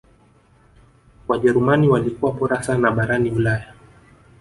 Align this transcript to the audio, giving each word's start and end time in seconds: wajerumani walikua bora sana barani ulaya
wajerumani 1.27 1.89
walikua 1.89 2.31
bora 2.31 2.63
sana 2.63 2.91
barani 2.91 3.31
ulaya 3.31 3.73